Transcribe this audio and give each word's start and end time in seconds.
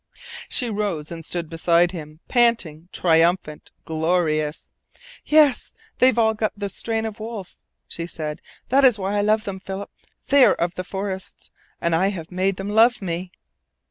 She 0.49 0.67
rose 0.71 1.11
and 1.11 1.23
stood 1.23 1.47
beside 1.47 1.91
him, 1.91 2.21
panting, 2.27 2.89
triumphant, 2.91 3.69
glorious. 3.85 4.67
"Yes 5.27 5.73
they've 5.99 6.17
all 6.17 6.33
got 6.33 6.53
the 6.57 6.69
strain 6.69 7.05
of 7.05 7.19
wolf," 7.19 7.59
she 7.87 8.07
said. 8.07 8.41
"That 8.69 8.83
is 8.83 8.97
why 8.97 9.13
I 9.15 9.21
love 9.21 9.43
them, 9.43 9.59
Philip. 9.59 9.91
They 10.29 10.43
are 10.43 10.55
of 10.55 10.73
the 10.73 10.83
forests. 10.83 11.51
AND 11.79 11.93
I 11.93 12.07
HAVE 12.07 12.31
MADE 12.31 12.55
THEM 12.57 12.69
LOVE 12.69 12.99
ME!" 13.03 13.31